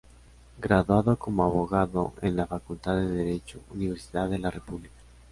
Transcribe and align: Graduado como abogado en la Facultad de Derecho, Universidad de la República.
Graduado 0.57 1.15
como 1.15 1.43
abogado 1.43 2.15
en 2.23 2.35
la 2.35 2.47
Facultad 2.47 2.95
de 2.95 3.07
Derecho, 3.07 3.59
Universidad 3.69 4.29
de 4.31 4.39
la 4.39 4.49
República. 4.49 4.95